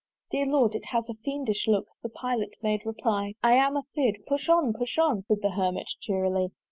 [0.31, 0.73] "Dear Lord!
[0.73, 4.17] it has a fiendish look" (The Pilot made reply) "I am a fear'd.
[4.25, 6.47] "Push on, push on!" Said the Hermit cheerily.